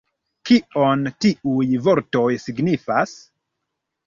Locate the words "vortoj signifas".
1.89-3.15